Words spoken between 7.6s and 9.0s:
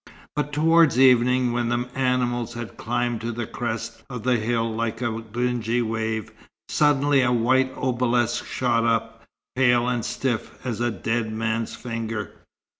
obelisk shot